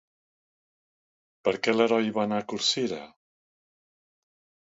Per 1.47 1.53
què 1.67 1.75
l'heroi 1.75 2.09
va 2.17 2.25
anar 2.29 2.41
a 2.43 2.45
Corcira? 2.53 2.99